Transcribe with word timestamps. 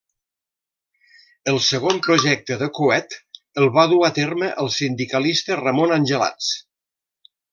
El 1.51 1.59
segon 1.65 1.99
projecte 2.07 2.57
de 2.61 2.69
coet 2.79 3.13
el 3.63 3.69
va 3.77 3.85
dur 3.93 4.01
a 4.09 4.11
terme 4.19 4.49
el 4.65 4.73
sindicalista 4.79 5.59
Ramon 5.63 5.95
Angelats. 6.01 6.51